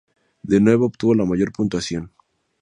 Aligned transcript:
De 0.41 0.59
nuevo, 0.59 0.87
obtuvo 0.87 1.13
la 1.13 1.25
mayor 1.25 1.51
puntuación. 1.51 2.11